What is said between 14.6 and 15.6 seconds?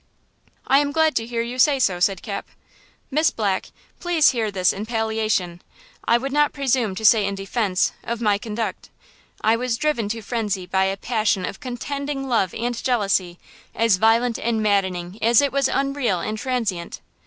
maddening as it